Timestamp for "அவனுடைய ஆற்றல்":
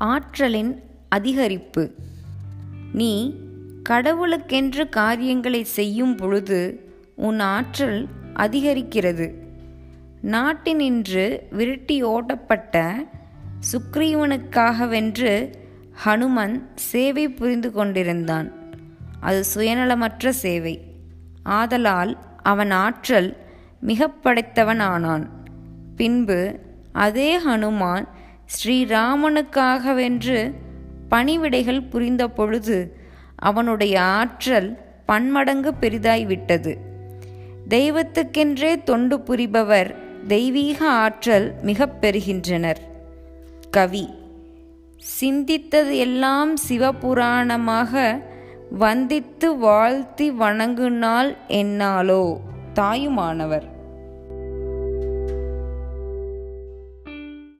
33.36-34.78